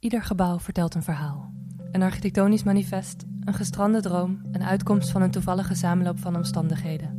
Ieder 0.00 0.22
gebouw 0.22 0.58
vertelt 0.58 0.94
een 0.94 1.02
verhaal. 1.02 1.52
Een 1.92 2.02
architectonisch 2.02 2.62
manifest, 2.62 3.24
een 3.44 3.54
gestrande 3.54 4.00
droom, 4.00 4.40
een 4.52 4.62
uitkomst 4.62 5.10
van 5.10 5.22
een 5.22 5.30
toevallige 5.30 5.74
samenloop 5.74 6.18
van 6.18 6.36
omstandigheden. 6.36 7.18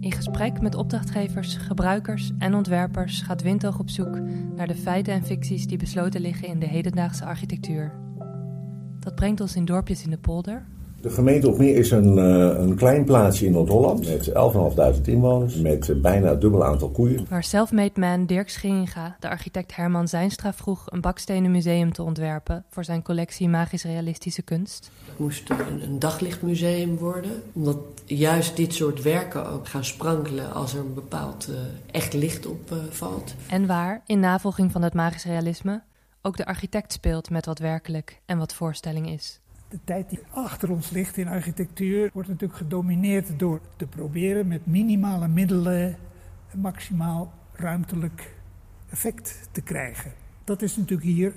In 0.00 0.12
gesprek 0.12 0.60
met 0.60 0.74
opdrachtgevers, 0.74 1.56
gebruikers 1.56 2.30
en 2.38 2.54
ontwerpers 2.54 3.22
gaat 3.22 3.42
Windhoog 3.42 3.78
op 3.78 3.90
zoek 3.90 4.20
naar 4.56 4.66
de 4.66 4.74
feiten 4.74 5.12
en 5.12 5.24
ficties 5.24 5.66
die 5.66 5.78
besloten 5.78 6.20
liggen 6.20 6.48
in 6.48 6.58
de 6.58 6.66
hedendaagse 6.66 7.24
architectuur. 7.24 7.92
Dat 8.98 9.14
brengt 9.14 9.40
ons 9.40 9.56
in 9.56 9.64
dorpjes 9.64 10.04
in 10.04 10.10
de 10.10 10.18
polder, 10.18 10.66
De 11.00 11.10
gemeente 11.10 11.48
Opmeer 11.48 11.76
is 11.76 11.90
een, 11.90 12.18
eh, 12.18 12.60
een 12.60 12.74
klein 12.74 13.04
plaatsje 13.04 13.46
in 13.46 13.52
Noord-Holland 13.52 14.08
met 14.08 14.32
11.500 14.32 15.08
inwoners, 15.08 15.54
met 15.54 16.02
bijna 16.02 16.28
het 16.28 16.40
dubbele 16.40 16.64
aantal 16.64 16.88
koeien. 16.88 17.26
waar 17.28 17.44
self-made 17.44 18.00
man 18.00 18.26
Dirk 18.26 18.50
Scheringa 18.50 19.16
de 19.20 19.28
architect 19.28 19.76
Herman 19.76 20.08
Zijnstra 20.08 20.52
vroeg 20.52 20.82
een 20.86 21.00
bakstenen 21.00 21.50
museum 21.50 21.92
te 21.92 22.02
ontwerpen 22.02 22.64
voor 22.68 22.84
zijn 22.84 23.02
collectie 23.02 23.48
magisch-realistische 23.48 24.42
kunst. 24.42 24.90
Het 25.04 25.18
moest 25.18 25.50
een, 25.50 25.82
een 25.82 25.98
daglichtmuseum 25.98 26.96
worden. 26.96 27.42
Omdat 27.52 27.78
juist 28.04 28.56
dit 28.56 28.74
soort 28.74 29.02
werken 29.02 29.46
ook 29.46 29.68
gaan 29.68 29.84
sprankelen 29.84 30.52
als 30.52 30.74
er 30.74 30.80
een 30.80 30.94
bepaald 30.94 31.48
eh, 31.48 31.54
echt 31.90 32.12
licht 32.12 32.46
op 32.46 32.70
eh, 32.72 32.78
valt. 32.90 33.34
En 33.48 33.66
waar, 33.66 34.02
in 34.06 34.20
navolging 34.20 34.72
van 34.72 34.82
het 34.82 34.94
magisch 34.94 35.24
realisme, 35.24 35.82
ook 36.22 36.36
de 36.36 36.46
architect 36.46 36.92
speelt 36.92 37.30
met 37.30 37.46
wat 37.46 37.58
werkelijk 37.58 38.20
en 38.26 38.38
wat 38.38 38.54
voorstelling 38.54 39.10
is. 39.10 39.40
De 39.70 39.78
tijd 39.84 40.10
die 40.10 40.18
achter 40.30 40.70
ons 40.70 40.90
ligt 40.90 41.16
in 41.16 41.28
architectuur 41.28 42.10
wordt 42.12 42.28
natuurlijk 42.28 42.58
gedomineerd 42.58 43.38
door 43.38 43.60
te 43.76 43.86
proberen 43.86 44.48
met 44.48 44.66
minimale 44.66 45.28
middelen 45.28 45.96
een 46.52 46.60
maximaal 46.60 47.32
ruimtelijk 47.52 48.34
effect 48.90 49.48
te 49.52 49.60
krijgen. 49.60 50.12
Dat 50.44 50.62
is 50.62 50.76
natuurlijk 50.76 51.08
hier 51.08 51.34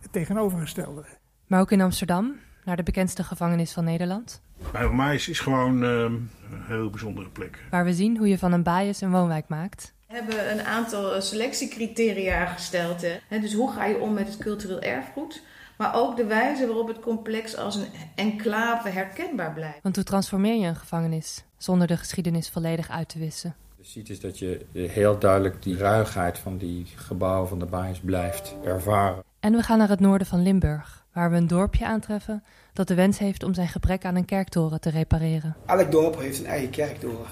het 0.00 0.12
tegenovergestelde. 0.12 1.04
Maar 1.46 1.60
ook 1.60 1.70
in 1.70 1.80
Amsterdam, 1.80 2.34
naar 2.64 2.76
de 2.76 2.82
bekendste 2.82 3.24
gevangenis 3.24 3.72
van 3.72 3.84
Nederland, 3.84 4.42
Bij 4.72 4.88
Maïs 4.88 5.28
is 5.28 5.40
gewoon 5.40 5.82
ehm, 5.82 6.12
een 6.52 6.62
heel 6.66 6.90
bijzondere 6.90 7.28
plek. 7.28 7.64
waar 7.70 7.84
we 7.84 7.94
zien 7.94 8.16
hoe 8.16 8.28
je 8.28 8.38
van 8.38 8.52
een 8.52 8.62
bias 8.62 9.00
een 9.00 9.10
woonwijk 9.10 9.48
maakt. 9.48 9.94
We 10.16 10.22
hebben 10.22 10.58
een 10.58 10.64
aantal 10.64 11.14
eh, 11.14 11.20
selectiecriteria 11.20 12.46
gesteld. 12.46 13.02
Hè. 13.28 13.40
Dus 13.40 13.54
hoe 13.54 13.72
ga 13.72 13.84
je 13.84 14.00
om 14.00 14.12
met 14.12 14.26
het 14.26 14.36
cultureel 14.36 14.80
erfgoed? 14.80 15.42
Maar 15.76 15.94
ook 15.94 16.16
de 16.16 16.24
wijze 16.24 16.66
waarop 16.66 16.88
het 16.88 17.00
complex 17.00 17.56
als 17.56 17.74
een 17.74 17.86
enclave 18.14 18.88
herkenbaar 18.88 19.52
blijft. 19.52 19.78
Want 19.82 19.94
hoe 19.94 20.04
transformeer 20.04 20.54
je 20.54 20.66
een 20.66 20.76
gevangenis 20.76 21.44
zonder 21.58 21.86
de 21.86 21.96
geschiedenis 21.96 22.50
volledig 22.50 22.90
uit 22.90 23.08
te 23.08 23.18
wissen? 23.18 23.54
Je 23.76 23.84
ziet 23.84 24.10
is 24.10 24.20
dat 24.20 24.38
je 24.38 24.66
heel 24.72 25.18
duidelijk 25.18 25.62
die 25.62 25.76
ruigheid 25.76 26.38
van 26.38 26.58
die 26.58 26.86
gebouwen 26.94 27.48
van 27.48 27.58
de 27.58 27.66
baais 27.66 27.98
blijft 27.98 28.54
ervaren. 28.64 29.22
En 29.40 29.52
we 29.52 29.62
gaan 29.62 29.78
naar 29.78 29.88
het 29.88 30.00
noorden 30.00 30.26
van 30.26 30.42
Limburg, 30.42 31.04
waar 31.12 31.30
we 31.30 31.36
een 31.36 31.46
dorpje 31.46 31.86
aantreffen 31.86 32.44
dat 32.72 32.88
de 32.88 32.94
wens 32.94 33.18
heeft 33.18 33.42
om 33.42 33.54
zijn 33.54 33.68
gebrek 33.68 34.04
aan 34.04 34.16
een 34.16 34.24
kerktoren 34.24 34.80
te 34.80 34.90
repareren. 34.90 35.56
Elk 35.66 35.90
dorp 35.90 36.18
heeft 36.20 36.38
een 36.38 36.46
eigen 36.46 36.70
kerktoren. 36.70 37.26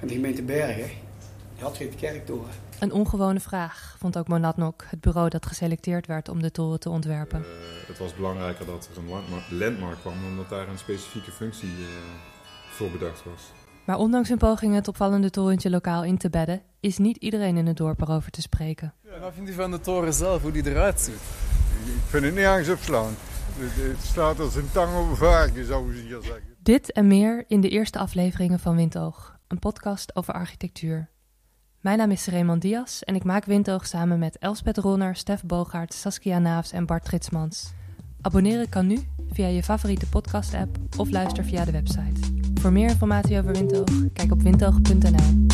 En 0.00 0.06
de 0.06 0.14
gemeente 0.14 0.42
Bergen 0.42 0.90
die 1.60 1.68
had 1.68 1.76
geen 1.76 1.94
kerktoren. 1.96 2.50
Een 2.78 2.92
ongewone 2.92 3.40
vraag, 3.40 3.96
vond 3.98 4.18
ook 4.18 4.28
Monadnock, 4.28 4.84
het 4.86 5.00
bureau 5.00 5.28
dat 5.28 5.46
geselecteerd 5.46 6.06
werd 6.06 6.28
om 6.28 6.42
de 6.42 6.50
toren 6.50 6.80
te 6.80 6.90
ontwerpen. 6.90 7.38
Eh, 7.38 7.88
het 7.88 7.98
was 7.98 8.14
belangrijker 8.14 8.66
dat 8.66 8.88
er 8.92 9.02
een 9.02 9.58
landmark, 9.58 10.00
kwam, 10.00 10.14
omdat 10.28 10.48
daar 10.48 10.68
een 10.68 10.78
specifieke 10.78 11.30
functie 11.30 11.68
eh, 11.68 11.86
voor 12.70 12.90
bedacht 12.90 13.24
was. 13.24 13.52
Maar 13.84 13.98
ondanks 13.98 14.28
hun 14.28 14.38
pogingen 14.38 14.74
het 14.74 14.88
opvallende 14.88 15.30
torentje 15.30 15.70
lokaal 15.70 16.04
in 16.04 16.18
te 16.18 16.30
bedden, 16.30 16.62
is 16.80 16.98
niet 16.98 17.16
iedereen 17.16 17.56
in 17.56 17.66
het 17.66 17.76
dorp 17.76 18.00
erover 18.00 18.30
te 18.30 18.40
spreken. 18.40 18.94
Ja, 19.04 19.18
wat 19.18 19.32
vindt 19.34 19.50
u 19.50 19.52
van 19.52 19.70
de 19.70 19.80
toren 19.80 20.14
zelf, 20.14 20.42
hoe 20.42 20.52
die 20.52 20.66
eruit 20.66 21.00
ziet? 21.00 21.14
Ik 21.84 22.02
vind 22.06 22.24
het 22.24 22.34
niet 22.34 22.44
ergens 22.44 22.68
opslaan. 22.68 23.14
Het, 23.58 23.96
het 23.96 24.04
staat 24.04 24.40
als 24.40 24.54
een 24.54 24.70
tang 24.72 24.94
over 24.94 25.16
varken, 25.16 25.64
zou 25.66 25.94
je 25.94 26.02
hier 26.02 26.18
zeggen. 26.22 26.42
Dit 26.62 26.92
en 26.92 27.06
meer 27.06 27.44
in 27.48 27.60
de 27.60 27.68
eerste 27.68 27.98
afleveringen 27.98 28.58
van 28.58 28.76
Windoog, 28.76 29.38
een 29.48 29.58
podcast 29.58 30.16
over 30.16 30.34
architectuur. 30.34 31.10
Mijn 31.80 31.98
naam 31.98 32.10
is 32.10 32.26
Raymond 32.26 32.62
Diaz 32.62 33.00
en 33.00 33.14
ik 33.14 33.24
maak 33.24 33.44
Windoog 33.44 33.86
samen 33.86 34.18
met 34.18 34.38
Elspeth 34.38 34.78
Ronner, 34.78 35.16
Stef 35.16 35.42
Bogaert, 35.42 35.94
Saskia 35.94 36.38
Naafs 36.38 36.72
en 36.72 36.86
Bart 36.86 37.04
Tritsmans. 37.04 37.72
Abonneren 38.20 38.68
kan 38.68 38.86
nu 38.86 38.98
via 39.32 39.46
je 39.46 39.62
favoriete 39.62 40.08
podcast-app 40.08 40.78
of 40.96 41.10
luister 41.10 41.44
via 41.44 41.64
de 41.64 41.72
website. 41.72 42.20
Voor 42.60 42.72
meer 42.72 42.88
informatie 42.88 43.38
over 43.38 43.52
Windoog, 43.52 44.12
kijk 44.12 44.32
op 44.32 44.42
windoog.nl. 44.42 45.48